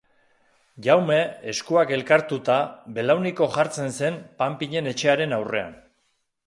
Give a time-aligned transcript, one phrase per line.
[0.85, 1.17] Jaume,
[1.51, 2.57] eskuak elkartuta,
[2.97, 5.81] belauniko jartzen zen panpinen etxearen aurrean.